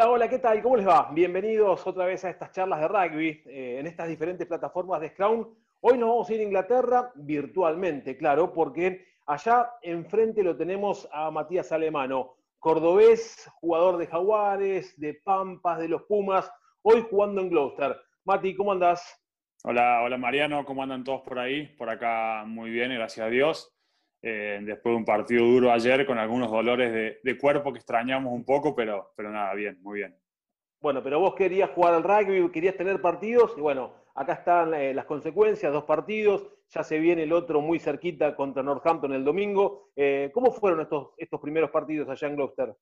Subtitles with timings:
[0.00, 0.62] Hola, hola, ¿qué tal?
[0.62, 1.10] ¿Cómo les va?
[1.12, 5.46] Bienvenidos otra vez a estas charlas de rugby eh, en estas diferentes plataformas de Scrum.
[5.82, 11.30] Hoy nos vamos a ir a Inglaterra virtualmente, claro, porque allá enfrente lo tenemos a
[11.30, 17.94] Matías Alemano, cordobés, jugador de Jaguares, de Pampas, de los Pumas, hoy jugando en Gloucester.
[18.24, 19.22] Mati, ¿cómo andás?
[19.64, 21.66] Hola, hola Mariano, ¿cómo andan todos por ahí?
[21.76, 23.70] Por acá muy bien, gracias a Dios.
[24.22, 28.44] Eh, después de un partido duro ayer con algunos dolores de, cuerpo que extrañamos un
[28.44, 30.14] poco, pero, pero nada, bien, muy bien.
[30.80, 34.92] Bueno, pero vos querías jugar al rugby, querías tener partidos, y bueno, acá están eh,
[34.92, 39.90] las consecuencias, dos partidos, ya se viene el otro muy cerquita contra Northampton el domingo.
[39.96, 42.74] Eh, ¿Cómo fueron estos, estos primeros partidos allá en Gloucester?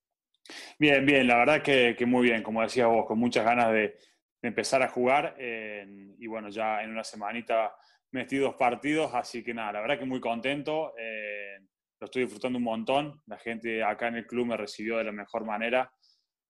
[0.79, 3.97] Bien, bien, la verdad que, muy bien, como decías vos, con muchas ganas de,
[4.43, 7.75] empezar a jugar y bueno, ya en una semanita
[8.13, 11.59] metí dos partidos, así que nada, la verdad que muy contento, eh,
[12.01, 15.13] lo estoy disfrutando un montón, la gente acá en el club me recibió de la
[15.13, 15.93] mejor manera,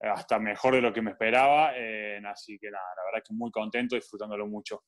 [0.00, 1.70] eh, hasta mejor de lo que me esperaba,
[2.30, 4.82] así que nada, la verdad que muy contento, disfrutándolo mucho.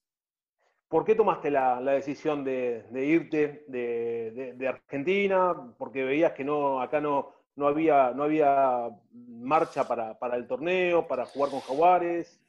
[0.88, 5.54] ¿Por qué tomaste la, decisión de, irte de, Argentina?
[5.78, 11.06] Porque veías que no, acá no, no, había, no había marcha para, para el torneo,
[11.06, 12.40] para jugar con Jaguares.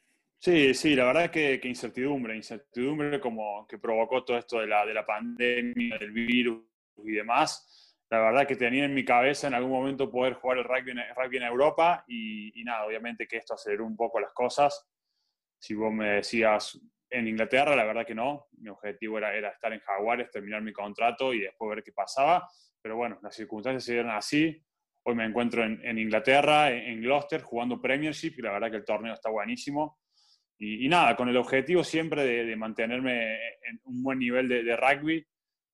[0.43, 4.83] Sí, sí, la verdad es que, incertidumbre, incertidumbre como que provocó todo esto de la,
[4.87, 6.63] de la pandemia, del virus
[6.97, 7.95] y demás.
[8.09, 10.97] La verdad que tenía en mi cabeza en algún momento poder jugar el rugby en,
[11.15, 14.89] rugby en Europa y, nada, obviamente que esto aceleró un poco las cosas.
[15.59, 16.81] Si vos me decías
[17.11, 18.47] en Inglaterra, la verdad que no.
[18.53, 22.49] Mi objetivo era, era estar en Jaguares, terminar mi contrato y después ver qué pasaba.
[22.81, 24.59] Pero bueno, las circunstancias se dieron así.
[25.03, 28.85] Hoy me encuentro en, Inglaterra, en, en Gloucester, jugando Premiership y la verdad que el
[28.85, 30.00] torneo está buenísimo
[30.63, 33.33] y, nada, con el objetivo siempre de, mantenerme
[33.63, 35.25] en un buen nivel de, rugby,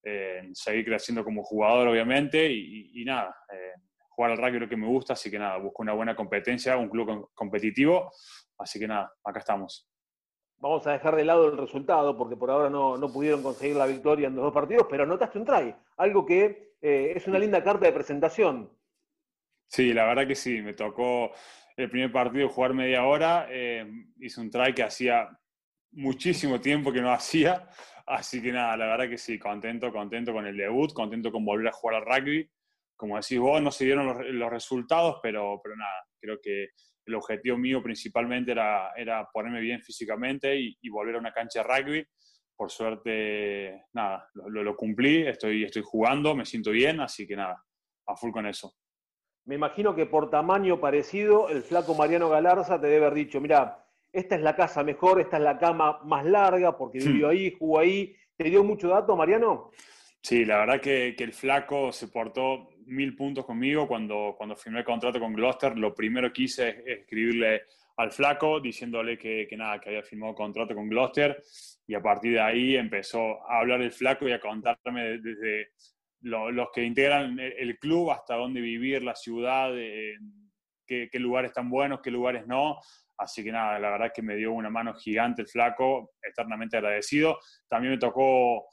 [0.01, 3.73] eh, seguir creciendo como jugador, obviamente, y, nada, eh,
[4.07, 6.77] jugar al rugby es lo que me gusta, así que nada, busco una buena competencia,
[6.77, 8.09] un club competitivo,
[8.57, 9.89] así que nada, acá estamos.
[10.59, 13.87] Vamos a dejar de lado el resultado, porque por ahora no, no pudieron conseguir la
[13.87, 17.61] victoria en los dos partidos, pero anotaste un try, algo que eh, es una linda
[17.61, 18.71] carta de presentación.
[19.67, 21.33] Sí, la verdad que sí, me tocó
[21.77, 23.85] el primer partido jugar media hora, eh,
[24.19, 25.29] hice un try que hacía
[25.91, 27.69] muchísimo tiempo que no hacía,
[28.07, 31.67] así que nada, la verdad que sí, contento, contento con el debut, contento con volver
[31.67, 32.49] a jugar al rugby.
[32.95, 34.07] Como decís vos, no se dieron
[34.39, 36.69] los, resultados, pero, pero nada, creo que
[37.05, 41.67] el objetivo mío principalmente era, era ponerme bien físicamente y, volver a una cancha de
[41.67, 42.07] rugby.
[42.55, 47.63] Por suerte, nada, lo, lo, cumplí, estoy, estoy jugando, me siento bien, así que nada,
[48.07, 48.75] a full con eso
[49.47, 53.81] me imagino que por tamaño parecido, el flaco Mariano Galarza te debe haber dicho, mira,
[54.11, 57.79] esta es la casa mejor, esta es la cama más larga, porque vivió ahí, jugó
[57.79, 58.13] ahí.
[58.35, 59.71] ¿Te dio mucho dato, Mariano?
[60.21, 64.85] Sí, la verdad que, el flaco se portó mil puntos conmigo cuando, cuando firmé el
[64.85, 65.77] contrato con Gloucester.
[65.77, 67.63] Lo primero que hice es escribirle
[67.95, 71.41] al flaco diciéndole que, que nada, que había firmado contrato con Gloucester
[71.87, 75.69] y a partir de ahí empezó a hablar el flaco y a contarme desde
[76.22, 80.16] los que integran el club, hasta dónde vivir, la ciudad, eh,
[80.85, 82.79] qué, lugares están buenos, qué lugares no.
[83.17, 86.77] Así que nada, la verdad es que me dio una mano gigante el flaco, eternamente
[86.77, 87.39] agradecido.
[87.67, 88.67] También me tocó,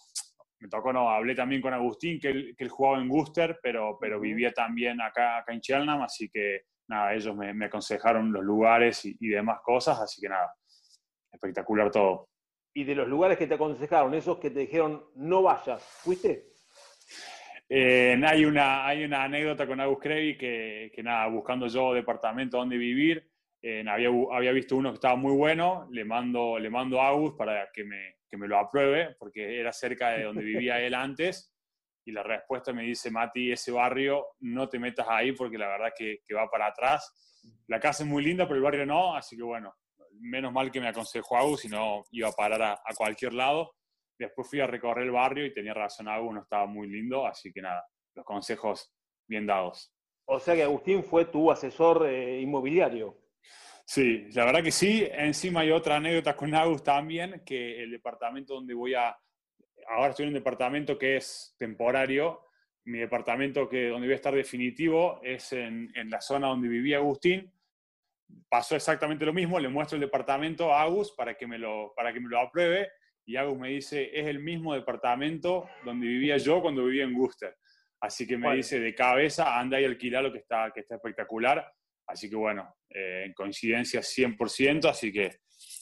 [0.60, 3.96] me tocó, no, hablé también con Agustín, que él, que él jugaba en Guster, pero,
[3.98, 8.44] pero vivía también acá, acá en Cheltenham, así que nada, ellos me, me aconsejaron los
[8.44, 10.54] lugares y, y, demás cosas, así que nada,
[11.32, 12.28] espectacular todo.
[12.74, 16.53] Y de los lugares que te aconsejaron, esos que te dijeron no vayas, ¿fuiste?
[17.68, 22.58] Eh, hay, una, hay una anécdota con Agus Crevi que, que nada, buscando yo departamento
[22.58, 23.30] donde vivir,
[23.62, 27.34] eh, había, había, visto uno que estaba muy bueno, le mando, le mando a Agus
[27.34, 31.54] para que me, que me lo apruebe, porque era cerca de donde vivía él antes,
[32.04, 35.92] y la respuesta me dice, Mati, ese barrio no te metas ahí porque la verdad
[35.96, 37.40] que, que va para atrás.
[37.66, 39.74] La casa es muy linda, pero el barrio no, así que bueno,
[40.20, 43.74] menos mal que me aconsejó Agus, si no iba a parar a, a cualquier lado.
[44.18, 47.52] Después fui a recorrer el barrio y tenía razón, algo no estaba muy lindo, así
[47.52, 47.84] que nada,
[48.14, 48.94] los consejos
[49.26, 49.92] bien dados.
[50.26, 53.18] O sea que Agustín fue tu asesor eh, inmobiliario.
[53.84, 55.06] Sí, la verdad que sí.
[55.12, 59.14] Encima hay otra anécdota con Agus también, que el departamento donde voy a...
[59.88, 62.40] Ahora estoy en un departamento que es temporario.
[62.86, 66.96] Mi departamento que, donde voy a estar definitivo es en, en la zona donde vivía
[66.96, 67.52] Agustín.
[68.48, 72.12] Pasó exactamente lo mismo, le muestro el departamento a Agus para que me lo, para
[72.12, 72.88] que me lo apruebe
[73.26, 77.56] y Agus me dice, es el mismo departamento donde vivía yo cuando vivía en Guster.
[78.00, 81.66] Así que me dice, de cabeza, anda y alquila lo que está, que está espectacular.
[82.06, 85.38] Así que bueno, eh, en coincidencia 100%, así que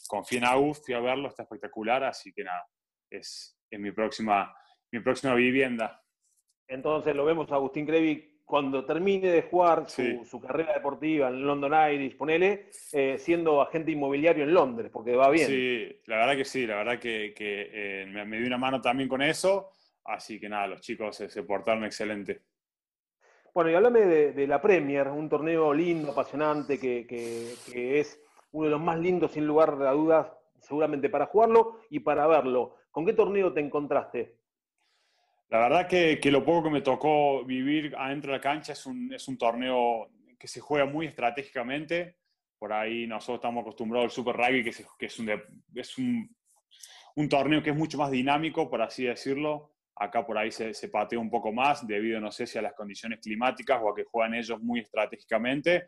[0.07, 2.65] confío en Agus, fui a verlo, está espectacular, así que nada,
[3.11, 4.55] es, es mi, próxima,
[4.93, 6.01] mi próxima vivienda.
[6.69, 12.17] Entonces lo vemos Agustín Crevi cuando termine de jugar su, carrera deportiva en London Irish,
[12.17, 15.47] ponele, eh, siendo agente inmobiliario en Londres, porque va bien.
[15.47, 19.23] Sí, la verdad que sí, la verdad que, eh, me, dio una mano también con
[19.23, 19.71] eso,
[20.05, 22.43] así que nada, los chicos se, portaron excelente.
[23.55, 28.21] Bueno, y háblame de, la Premier, un torneo lindo, apasionante, que, que es
[28.53, 30.27] uno de los más lindos, sin lugar a dudas,
[30.61, 32.77] seguramente para jugarlo y para verlo.
[32.91, 34.42] ¿Con qué torneo te encontraste?
[35.53, 39.13] La verdad que, lo poco que me tocó vivir adentro de la cancha es un,
[39.13, 40.09] es un torneo
[40.39, 42.17] que se juega muy estratégicamente.
[42.59, 45.29] Por ahí nosotros estamos acostumbrados al Super Rugby, que, que es, un,
[45.75, 46.35] es un,
[47.17, 49.75] un, torneo que es mucho más dinámico, por así decirlo.
[49.95, 52.73] Acá por ahí se, se, patea un poco más, debido, no sé si a las
[52.73, 55.85] condiciones climáticas o a que juegan ellos muy estratégicamente.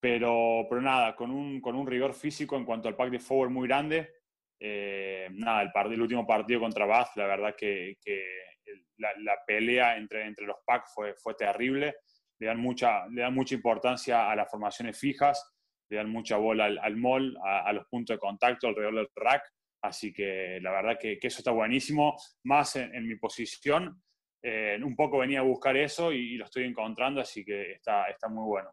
[0.00, 3.50] Pero, pero nada, con un, con un rigor físico en cuanto al pack de forward
[3.50, 4.10] muy grande.
[4.58, 8.49] Eh, nada, el, el, último partido contra Bath, la verdad que, que
[8.98, 11.96] la, pelea entre, entre los packs fue, fue terrible.
[12.38, 15.52] Le dan, mucha, le dan mucha importancia a las formaciones fijas,
[15.90, 19.42] le dan mucha bola al, al mall, a, los puntos de contacto alrededor del rack.
[19.82, 24.02] Así que la verdad que, eso está buenísimo, más en, mi posición.
[24.42, 28.04] Eh, un poco venía a buscar eso y, y, lo estoy encontrando, así que está,
[28.06, 28.70] está muy bueno.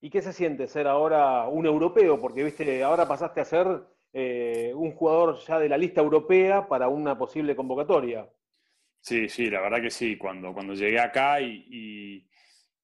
[0.00, 2.20] ¿Y qué se siente ser ahora un europeo?
[2.20, 3.66] Porque, viste, ahora pasaste a ser
[4.16, 8.30] eh, un jugador ya de la lista europea para una posible convocatoria.
[9.04, 10.16] Sí, sí, la verdad que sí.
[10.16, 12.26] Cuando, cuando llegué acá y,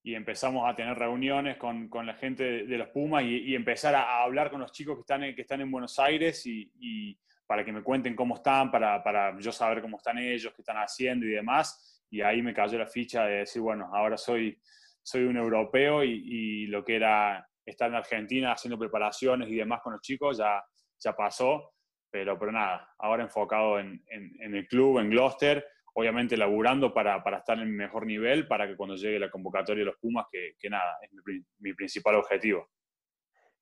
[0.05, 4.23] y, empezamos a tener reuniones con, con la gente de, los Pumas y, empezar a,
[4.23, 7.73] hablar con los chicos que están en, que están en Buenos Aires y, para que
[7.73, 11.31] me cuenten cómo están, para, para yo saber cómo están ellos, qué están haciendo y
[11.31, 12.05] demás.
[12.11, 14.61] Y ahí me cayó la ficha de decir, bueno, ahora soy
[15.03, 19.95] soy un europeo y, lo que era estar en Argentina haciendo preparaciones y demás con
[19.95, 20.63] los chicos ya,
[20.99, 21.73] ya pasó,
[22.11, 25.65] pero, pero nada, ahora enfocado en, en, el club, en Gloucester,
[25.95, 29.81] obviamente laburando para, para, estar en el mejor nivel, para que cuando llegue la convocatoria
[29.81, 32.69] de los Pumas, que, que nada, es mi, mi, principal objetivo.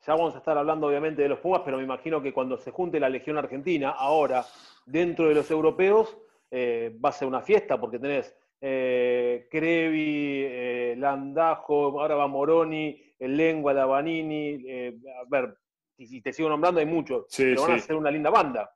[0.07, 2.71] Ya vamos a estar hablando obviamente de los Pumas, pero me imagino que cuando se
[2.71, 4.45] junte la Legión Argentina, ahora,
[4.87, 6.17] dentro de los europeos,
[6.51, 13.01] eh, va a ser una fiesta, porque tenés eh, Crevi, eh, Landajo, ahora va Moroni,
[13.19, 15.57] el Lengua, Davanini, eh, a ver,
[15.97, 18.71] si te sigo nombrando hay muchos, pero van a ser una linda banda.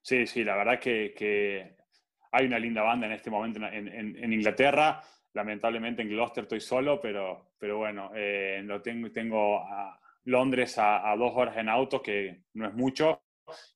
[0.00, 1.77] Sí, sí, la verdad que, que
[2.32, 5.02] hay una linda banda en este momento en, Inglaterra.
[5.34, 11.14] Lamentablemente en Gloucester estoy solo, pero, pero bueno, eh, lo tengo, tengo a Londres a,
[11.16, 13.22] dos horas en auto, que no es mucho.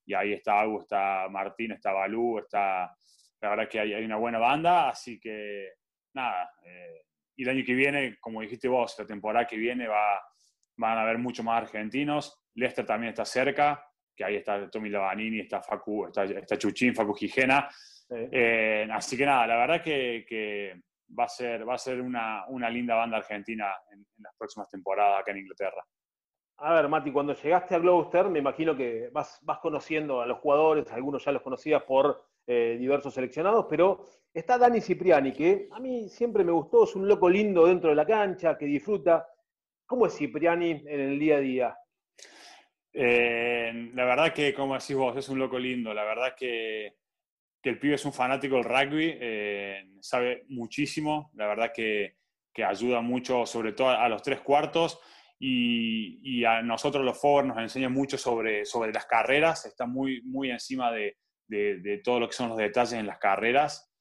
[0.05, 2.95] Y ahí está Agu, está Martín, está Balú, está
[3.41, 5.73] la verdad que hay, hay una buena banda, así que
[6.15, 6.51] nada.
[6.65, 7.05] Eh,
[7.37, 10.23] y el año que viene, como dijiste vos, la temporada que viene va,
[10.77, 12.41] van a haber mucho más argentinos.
[12.55, 13.85] Leicester también está cerca,
[14.15, 17.69] que ahí está Tommy Lavanini, está Facu, está, está Chuchín, Facu Gijena.
[18.15, 20.81] Eh, así que nada, la verdad que, que,
[21.19, 24.69] va a ser, va a ser una, una linda banda argentina en, en, las próximas
[24.71, 25.85] temporadas acá en Inglaterra.
[26.59, 30.39] A ver, Mati, cuando llegaste a Gloucester, me imagino que vas, vas conociendo a los
[30.39, 35.81] jugadores, algunos ya los conocías por eh, diversos seleccionados, pero está Dani Cipriani, que a
[35.81, 39.27] mí siempre me gustó, es un loco lindo dentro de la cancha, que disfruta.
[39.87, 41.79] ¿Cómo es Cipriani en el día a día?
[42.93, 45.93] Eh, la verdad que, como decís vos, es un loco lindo.
[45.93, 46.97] La verdad que,
[47.63, 51.31] que el pibe es un fanático del rugby, eh, sabe muchísimo.
[51.35, 52.17] La verdad que,
[52.53, 55.01] que, ayuda mucho, sobre todo a los tres cuartos.
[55.39, 59.67] Y, y a nosotros los forwards nos enseña mucho sobre, sobre las carreras.
[59.67, 61.17] Está muy, muy encima de,
[61.49, 63.93] de, todo lo que son los detalles en las carreras.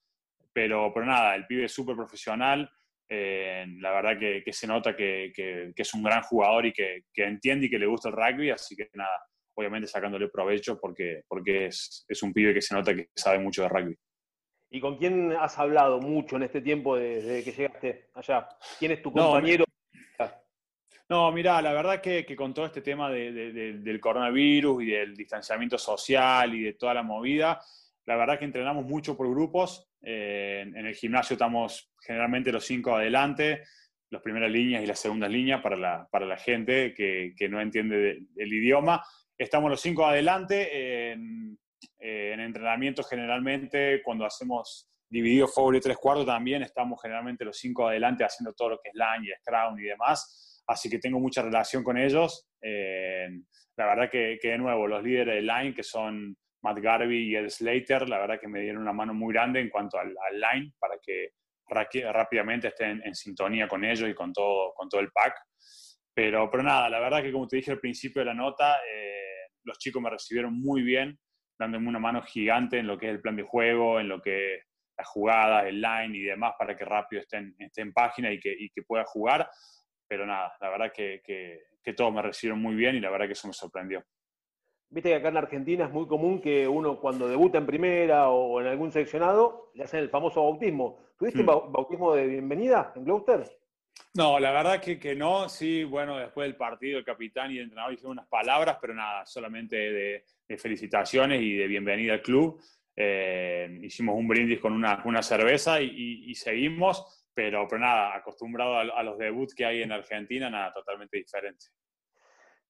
[0.53, 2.69] Pero, pero nada, el pibe es súper profesional.
[3.09, 7.67] Eh, la verdad que, se nota que, que, es un gran jugador y que, entiende
[7.67, 8.49] y que le gusta el rugby.
[8.49, 9.19] Así que nada,
[9.55, 13.63] obviamente sacándole provecho porque, porque es, es un pibe que se nota que sabe mucho
[13.63, 13.97] de rugby.
[14.69, 18.47] ¿Y con quién has hablado mucho en este tiempo desde que llegaste allá?
[18.79, 19.65] ¿Quién es tu compañero?
[21.11, 26.55] No, mira, la verdad que, con todo este tema del coronavirus y del distanciamiento social
[26.55, 27.59] y de toda la movida,
[28.05, 29.89] la verdad que entrenamos mucho por grupos.
[30.01, 33.63] Eh, en, el gimnasio estamos generalmente los cinco adelante,
[34.11, 38.19] las primeras líneas y las segundas líneas para la, para la gente que, no entiende
[38.35, 39.03] el idioma.
[39.37, 41.57] Estamos los cinco adelante en,
[41.97, 47.87] en entrenamiento generalmente cuando hacemos dividido forward y tres cuartos también estamos generalmente los cinco
[47.87, 51.41] adelante haciendo todo lo que es line y scrum y demás así que tengo mucha
[51.41, 52.47] relación con ellos.
[52.61, 53.27] Eh,
[53.77, 57.49] la verdad que, de nuevo, los líderes de Line, que son Matt Garvey y Ed
[57.49, 60.95] Slater, la verdad que me dieron una mano muy grande en cuanto al, Line para
[61.01, 61.31] que
[61.71, 65.35] rápidamente estén en sintonía con ellos y con todo, con todo el pack.
[66.13, 69.47] Pero, pero nada, la verdad que como te dije al principio de la nota, eh,
[69.63, 71.17] los chicos me recibieron muy bien,
[71.57, 74.63] dándome una mano gigante en lo que es el plan de juego, en lo que,
[74.97, 78.39] las jugadas, el line y demás para que rápido esté en, esté en página y
[78.39, 79.49] que, que, pueda jugar.
[80.07, 83.25] Pero nada, la verdad que, que, que todos me recibieron muy bien y la verdad
[83.27, 84.03] que eso me sorprendió.
[84.91, 88.59] Viste que acá en Argentina es muy común que uno cuando debuta en primera o
[88.59, 90.99] en algún seleccionado le hacen el famoso bautismo.
[91.17, 91.71] ¿Tuviste un hmm.
[91.71, 93.57] bautismo de bienvenida en Gloucester?
[94.13, 95.47] No, la verdad que, que, no.
[95.47, 99.25] Sí, bueno, después del partido el capitán y el entrenador hicieron unas palabras, pero nada,
[99.25, 100.25] solamente de,
[100.57, 102.61] felicitaciones y de bienvenida al club.
[102.93, 109.03] Eh, hicimos un brindis con una, una cerveza y, seguimos, pero, pero nada, acostumbrado a,
[109.03, 111.67] los debuts que hay en Argentina, nada, totalmente diferente.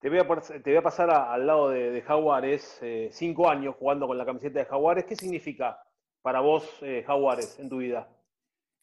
[0.01, 4.57] Te voy a, pasar al lado de, Jaguares, eh, cinco años jugando con la camiseta
[4.57, 5.05] de Jaguares.
[5.05, 5.77] ¿Qué significa
[6.23, 8.09] para vos eh, Jaguares en tu vida?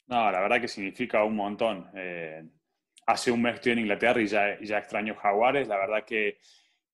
[0.06, 1.90] No, la verdad que significa un montón.
[1.96, 2.44] Eh,
[3.04, 5.66] hace un mes estoy en Inglaterra y ya, extraño Jaguares.
[5.66, 6.38] La verdad que,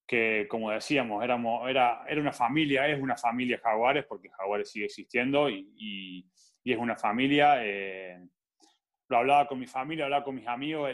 [0.06, 4.86] que como decíamos, éramos, era, era una familia, es una familia Jaguares, porque Jaguares sigue
[4.86, 6.26] existiendo y,
[6.64, 7.62] es una familia.
[9.06, 10.90] Lo hablaba con mi familia, hablaba con mis amigos,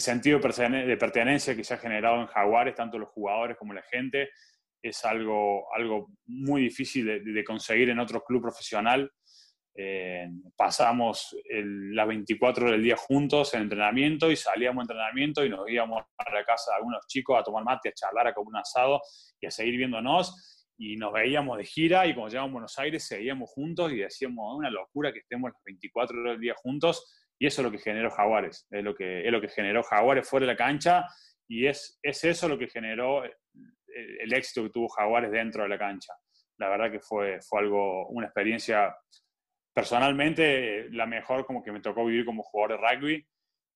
[0.00, 4.30] sentido de pertenencia que se ha generado en Jaguares, tanto los jugadores como la gente,
[4.82, 9.10] es algo, algo muy difícil de, conseguir en otro club profesional.
[9.78, 10.26] Eh,
[10.56, 16.02] pasamos las 24 del día juntos en entrenamiento y salíamos de entrenamiento y nos íbamos
[16.16, 19.00] a la casa de algunos chicos a tomar mate, a charlar, a comer un asado
[19.40, 20.64] y a seguir viéndonos.
[20.78, 24.56] Y nos veíamos de gira y cuando llegamos a Buenos Aires seguíamos juntos y decíamos,
[24.58, 27.25] una locura que estemos las 24 del día juntos.
[27.38, 30.28] Y eso es lo que generó Jaguares, es lo que, es lo que generó Jaguares
[30.28, 31.06] fuera de la cancha
[31.48, 33.32] y es, es eso lo que generó el,
[34.20, 36.12] el éxito que tuvo Jaguares dentro de la cancha.
[36.58, 38.94] La verdad que fue, fue algo, una experiencia
[39.74, 43.26] personalmente, la mejor como que me tocó vivir como jugador de rugby.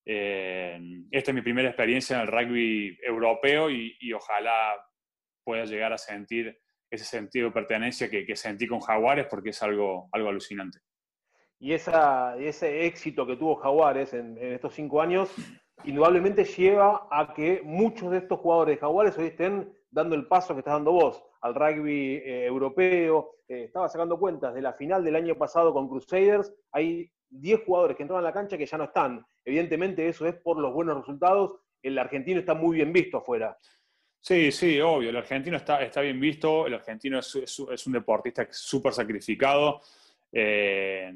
[0.03, 0.79] Eh,
[1.11, 4.75] esta es mi primera experiencia en el rugby europeo y, ojalá
[5.43, 6.57] pueda llegar a sentir
[6.89, 10.79] ese sentido de pertenencia que, sentí con Jaguares porque es algo, algo alucinante.
[11.61, 15.29] Y ese éxito que tuvo Jaguares en, en, estos cinco años,
[15.85, 20.53] indudablemente lleva a que muchos de estos jugadores de Jaguares hoy estén dando el paso
[20.53, 23.35] que estás dando vos al rugby eh, europeo.
[23.47, 26.53] Eh, estaba sacando cuentas de la final del año pasado con Crusaders.
[26.71, 29.23] Hay 10 jugadores que entraron a la cancha que ya no están.
[29.45, 31.59] Evidentemente eso es por los buenos resultados.
[31.81, 33.57] El argentino está muy bien visto afuera.
[34.19, 35.09] Sí, sí, obvio.
[35.09, 36.67] El argentino está, está bien visto.
[36.67, 39.81] El argentino es, un deportista súper sacrificado,
[40.31, 41.11] eh,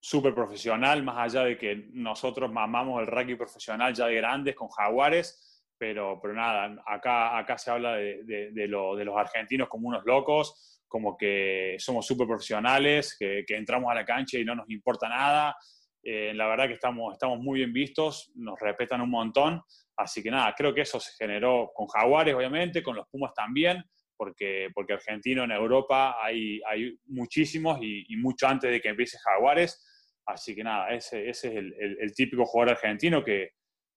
[0.00, 4.68] súper profesional, más allá de que nosotros mamamos el rugby profesional ya de grandes con
[4.68, 5.46] jaguares
[5.80, 10.04] pero, pero nada, acá, acá se habla de, de, lo, de los argentinos como unos
[10.04, 14.68] locos, como que somos súper profesionales, que, que, entramos a la cancha y no nos
[14.68, 15.56] importa nada.
[16.02, 19.62] Eh, la verdad que estamos, estamos muy bien vistos, nos respetan un montón,
[19.96, 23.82] así que nada, creo que eso se generó con Jaguares, obviamente, con los Pumas también,
[24.20, 29.16] porque, porque argentino en Europa hay, hay muchísimos y, y mucho antes de que empiece
[29.16, 29.82] Jaguares,
[30.26, 33.52] así que nada, ese, ese es el, el, el típico jugador argentino que,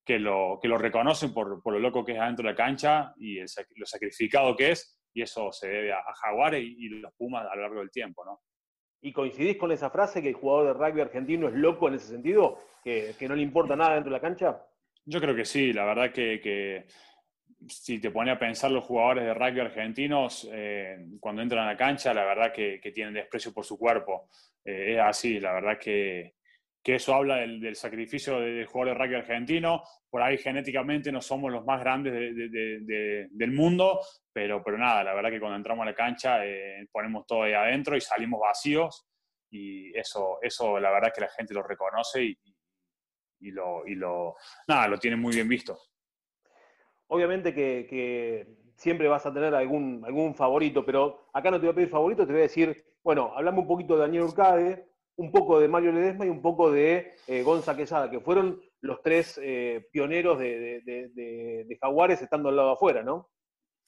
[0.05, 3.13] que lo, que lo reconocen por, por, lo loco que es adentro de la cancha
[3.17, 7.13] y el, lo sacrificado que es, y eso se debe a, a Jaguares y, los
[7.15, 8.39] Pumas a lo largo del tiempo, ¿no?
[9.01, 12.07] ¿Y coincidís con esa frase que el jugador de rugby argentino es loco en ese
[12.07, 12.57] sentido?
[12.81, 14.65] ¿Que, que no le importa nada dentro de la cancha?
[15.03, 16.85] Yo creo que sí, la verdad que, que
[17.67, 21.77] si te pone a pensar los jugadores de rugby argentinos, eh, cuando entran a la
[21.77, 24.29] cancha, la verdad que, que tienen desprecio por su cuerpo.
[24.63, 26.35] Eh, es así, la verdad que,
[26.83, 29.83] que eso habla del, sacrificio del jugador de rugby argentino.
[30.09, 34.01] Por ahí genéticamente no somos los más grandes del mundo,
[34.31, 37.53] pero, pero nada, la verdad que cuando entramos a la cancha eh, ponemos todo ahí
[37.53, 39.07] adentro y salimos vacíos
[39.49, 42.37] y eso, eso la verdad que la gente lo reconoce y,
[43.39, 44.35] y, lo, y lo,
[44.67, 45.79] nada, lo tiene muy bien visto.
[47.13, 51.75] Obviamente que, siempre vas a tener algún, algún favorito, pero acá no te voy a
[51.75, 55.59] pedir favorito, te voy a decir, bueno, hablamos un poquito de Daniel Urcade, un poco
[55.59, 59.87] de Mario Ledesma y un poco de eh, Gonza Quesada, que fueron los tres eh,
[59.91, 63.29] pioneros de, Jaguares estando al lado afuera, ¿no?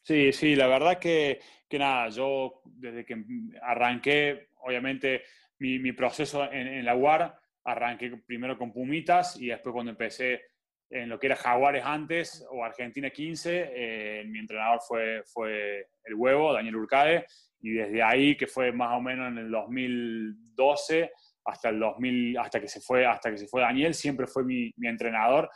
[0.04, 3.26] Sí, sí, la verdad que, que nada, yo desde que
[3.64, 5.24] arranqué, obviamente,
[5.58, 10.42] mi, proceso en, la UAR, arranqué primero con Pumitas y después cuando empecé
[10.90, 16.16] en lo que era Jaguares antes o Argentina 15, eh, mi entrenador fue, fue el
[16.16, 17.26] huevo, Daniel Urcade,
[17.60, 21.12] y desde ahí, que fue más o menos en el 2012
[21.46, 24.72] hasta el 2000, hasta que se fue, hasta que se fue Daniel, siempre fue mi,
[24.78, 25.50] mi entrenador.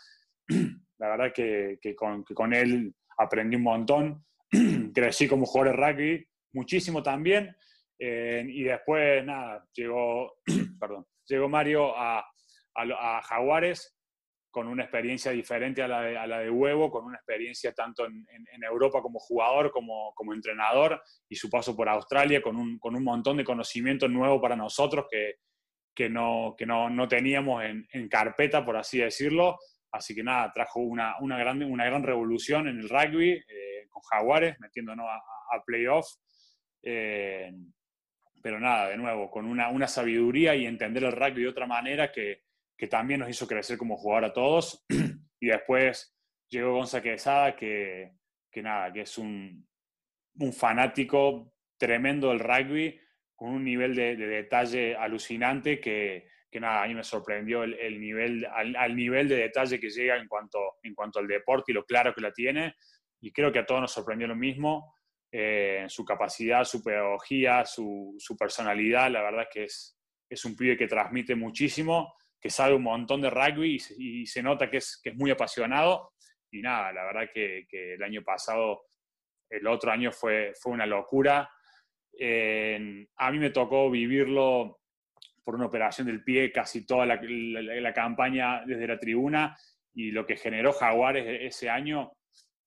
[0.97, 4.25] La verdad que, que, con, que, con, él aprendí un montón,
[4.93, 7.55] crecí como jugador de rugby, muchísimo también,
[7.99, 10.37] eh, y después, nada, llegó,
[10.79, 13.98] perdón, llegó Mario a, a, a Jaguares,
[14.51, 18.05] con una experiencia diferente a la de, a la de Huevo, con una experiencia tanto
[18.05, 22.79] en, en, Europa como jugador, como, como, entrenador, y su paso por Australia, con un,
[22.79, 25.35] con un montón de conocimiento nuevo para nosotros que,
[25.95, 29.57] que, no, que no, no teníamos en, en, carpeta, por así decirlo.
[29.91, 34.01] Así que nada, trajo una, una, gran, una gran revolución en el rugby eh, con
[34.03, 36.07] Jaguares, metiéndonos a, a playoff.
[36.81, 37.51] Eh,
[38.41, 42.11] pero nada, de nuevo, con una, una sabiduría y entender el rugby de otra manera
[42.11, 42.48] que,
[42.79, 44.85] que también nos hizo crecer como jugador a todos.
[45.41, 46.15] y después
[46.47, 48.13] llegó Gonza Quesada, que,
[48.49, 49.67] que nada, que es un,
[50.39, 52.97] un, fanático tremendo del rugby,
[53.35, 57.73] con un nivel de, de detalle alucinante que, que, nada, a mí me sorprendió el,
[57.73, 61.73] el nivel, al, al, nivel de detalle que llega en cuanto, en cuanto al deporte
[61.73, 62.75] y lo claro que la tiene.
[63.19, 64.95] Y creo que a todos nos sorprendió lo mismo.
[65.29, 69.97] Eh, su capacidad, su pedagogía, su, su, personalidad, la verdad es que es,
[70.29, 74.69] es un pibe que transmite muchísimo que sabe un montón de rugby y se, nota
[74.69, 76.13] que es, que es muy apasionado.
[76.51, 78.85] Y nada, la verdad que, el año pasado,
[79.49, 81.41] el otro año fue, fue una locura.
[81.41, 84.79] a mí me tocó vivirlo
[85.43, 89.57] por una operación del pie casi toda la, la, campaña desde la tribuna
[89.95, 92.11] y lo que generó Jaguares e, ese año,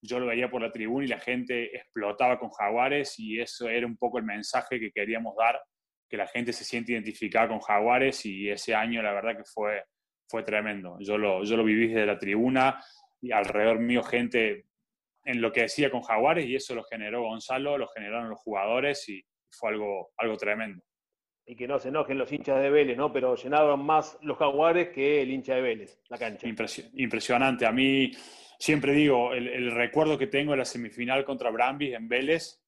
[0.02, 3.86] yo lo veía por la tribuna y la gente explotaba con Jaguares y eso era
[3.86, 5.62] un poco el mensaje que queríamos dar
[6.12, 9.82] que la gente se siente identificada con Jaguares y ese año la verdad que fue,
[10.28, 10.98] fue tremendo.
[11.00, 12.84] Yo lo, yo lo viví desde la tribuna
[13.22, 14.66] y alrededor mío gente
[15.24, 19.08] en lo que decía con Jaguares y eso lo generó Gonzalo, lo generaron los jugadores
[19.08, 20.84] y fue algo, algo tremendo.
[21.46, 23.10] Y que no se enojen los hinchas de Vélez, ¿no?
[23.10, 26.46] Pero llenaban más los Jaguares que el hincha de Vélez, la cancha.
[26.92, 27.64] impresionante.
[27.64, 28.12] A mí
[28.58, 32.62] siempre digo, el, el, recuerdo que tengo de la semifinal contra Brambis en Vélez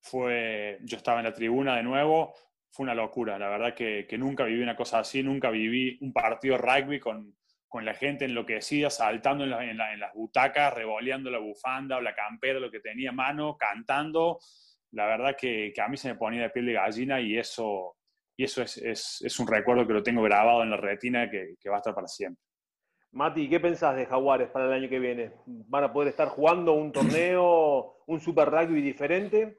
[0.00, 2.34] fue, yo estaba en la tribuna de nuevo,
[2.72, 3.38] fue una locura.
[3.38, 7.34] La verdad que, nunca viví una cosa así, nunca viví un partido rugby con,
[7.82, 12.14] la gente enloquecida, saltando en, la, en, en, las butacas, revoleando la bufanda o la
[12.14, 14.38] campera, lo que tenía a mano, cantando.
[14.90, 17.96] La verdad que, a mí se me ponía de piel de gallina y eso,
[18.36, 21.54] y eso es, es, es un recuerdo que lo tengo grabado en la retina que,
[21.58, 22.42] que va a estar para siempre.
[23.12, 25.32] Mati, ¿qué pensás de Jaguares para el año que viene?
[25.46, 29.58] ¿Van a poder estar jugando un torneo, un super rugby diferente?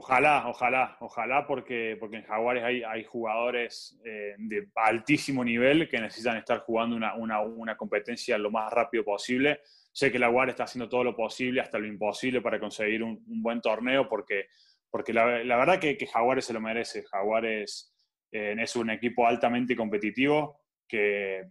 [0.00, 6.36] Ojalá, ojalá, ojalá, porque, porque en Jaguares hay, jugadores eh, de altísimo nivel que necesitan
[6.36, 9.60] estar jugando una, una, competencia lo más rápido posible.
[9.90, 13.20] Sé que la Jaguares está haciendo todo lo posible, hasta lo imposible, para conseguir un,
[13.42, 14.46] buen torneo, porque,
[14.88, 17.02] porque la, verdad que, que, Jaguares se lo merece.
[17.02, 17.92] Jaguares
[18.30, 21.42] eh, es un equipo altamente competitivo, que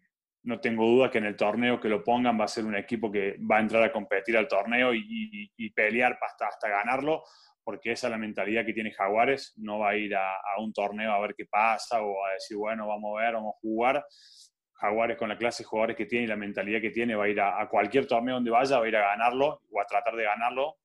[0.43, 3.11] no tengo duda que en el torneo que lo pongan va a ser un equipo
[3.11, 7.23] que va a entrar a competir al torneo y pelear hasta, hasta ganarlo
[7.67, 11.11] porque esa es la mentalidad que tiene Jaguares, no va a ir a, un torneo
[11.11, 14.05] a ver qué pasa o a decir, bueno, vamos a ver, vamos a jugar.
[14.75, 17.27] Jaguares con la clase de jugadores que tiene y la mentalidad que tiene va a
[17.27, 20.15] ir a, a cualquier torneo donde vaya, va a ir a ganarlo o a tratar
[20.15, 20.77] de ganarlo.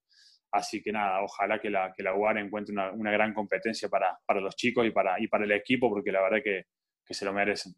[0.50, 4.18] Así que nada, ojalá que la, que la UAR encuentre una, una gran competencia para,
[4.26, 6.64] para, los chicos y para, y para el equipo, porque la verdad que,
[7.06, 7.74] que se lo merecen.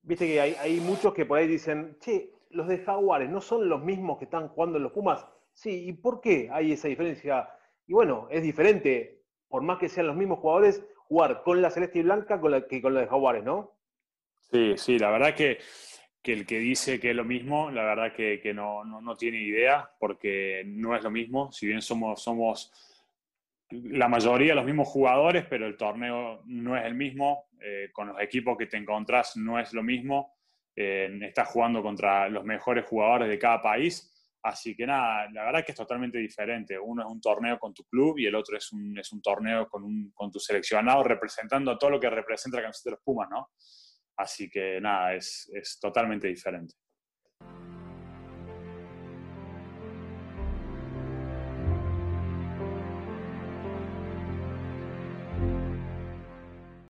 [0.00, 3.68] Viste que hay, hay muchos que por ahí dicen, che, los de Jaguares no son
[3.68, 5.26] los mismos que están jugando en los Pumas.
[5.52, 7.50] Sí, ¿y por qué hay esa diferencia?
[7.88, 12.00] Y bueno, es diferente, por más que sean los mismos jugadores, jugar con la celeste
[12.00, 13.72] y blanca con la, que con la de Jaguares, ¿no?
[14.50, 15.58] Sí, sí, la verdad que,
[16.22, 19.16] que, el que dice que es lo mismo, la verdad que, que no, no, no,
[19.16, 21.50] tiene idea, porque no es lo mismo.
[21.50, 22.70] Si bien somos, somos
[23.70, 27.46] la mayoría los mismos jugadores, pero el torneo no es el mismo.
[27.60, 30.34] Eh, con los equipos que te encontrás no es lo mismo.
[30.76, 35.60] Eh, estás jugando contra los mejores jugadores de cada país Así que nada, la verdad
[35.60, 36.78] es que es totalmente diferente.
[36.78, 39.68] Uno es un torneo con tu club y el otro es un, es un torneo
[39.68, 43.28] con, un, con tu seleccionado representando todo lo que representa la camiseta de los Pumas,
[43.30, 43.50] ¿no?
[44.16, 46.74] Así que nada, es, es totalmente diferente.